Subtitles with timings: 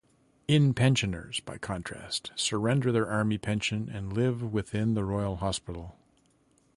[0.47, 5.95] In-Pensioners, by contrast, surrender their army pension and live within the Royal Hospital.